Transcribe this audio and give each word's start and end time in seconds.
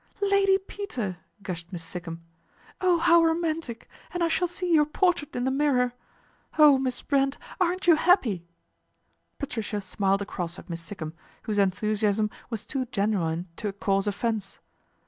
"Lady 0.33 0.57
Peter," 0.57 1.19
gushed 1.43 1.71
Miss 1.71 1.83
Sikkum." 1.83 2.21
Oh 2.81 2.97
hov' 2.97 3.23
romantic, 3.23 3.87
and 4.11 4.23
I 4.23 4.29
shall 4.29 4.47
see 4.47 4.73
your 4.73 4.87
portrait 4.87 5.35
in 5.35 5.45
Tk 5.45 5.53
Mirror. 5.53 5.93
Oh! 6.57 6.79
Miss 6.79 7.03
Brent, 7.03 7.37
aren't 7.59 7.85
you 7.85 7.93
happy?" 7.93 8.47
Patricia 9.37 9.79
smiled 9.79 10.23
across 10.23 10.57
at 10.57 10.71
Miss 10.71 10.81
Sikkum, 10.81 11.13
whosi 11.43 11.59
enthusiasm 11.59 12.31
was 12.49 12.65
too 12.65 12.85
genuine 12.87 13.47
to 13.57 13.71
cause 13.73 14.07
offence. 14.07 14.57